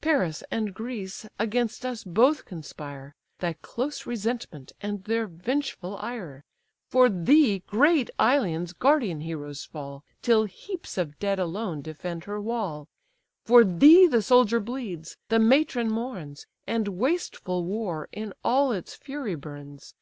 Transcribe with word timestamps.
Paris 0.00 0.42
and 0.50 0.72
Greece 0.72 1.28
against 1.38 1.84
us 1.84 2.04
both 2.04 2.46
conspire, 2.46 3.14
Thy 3.40 3.52
close 3.60 4.06
resentment, 4.06 4.72
and 4.80 5.04
their 5.04 5.26
vengeful 5.26 5.98
ire. 5.98 6.42
For 6.88 7.10
thee 7.10 7.58
great 7.66 8.08
Ilion's 8.18 8.72
guardian 8.72 9.20
heroes 9.20 9.66
fall, 9.66 10.02
Till 10.22 10.44
heaps 10.44 10.96
of 10.96 11.18
dead 11.18 11.38
alone 11.38 11.82
defend 11.82 12.24
her 12.24 12.40
wall, 12.40 12.88
For 13.44 13.62
thee 13.62 14.06
the 14.06 14.22
soldier 14.22 14.58
bleeds, 14.58 15.18
the 15.28 15.38
matron 15.38 15.90
mourns, 15.90 16.46
And 16.66 16.88
wasteful 16.96 17.62
war 17.66 18.08
in 18.10 18.32
all 18.42 18.72
its 18.72 18.94
fury 18.94 19.34
burns. 19.34 19.92